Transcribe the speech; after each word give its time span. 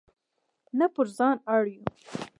نه 0.77 0.85
پر 0.93 1.07
ځان 1.17 1.37
اړ 1.53 1.63
یو. 1.75 1.85